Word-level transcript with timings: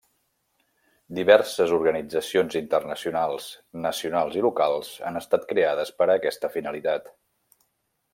Diverses 1.17 1.73
organitzacions 1.75 2.57
internacionals, 2.59 3.49
nacionals 3.83 4.39
i 4.39 4.43
locals 4.47 4.89
han 5.11 5.21
estat 5.23 5.45
creades 5.53 5.93
per 6.01 6.09
a 6.11 6.17
aquesta 6.19 6.51
finalitat. 6.57 7.13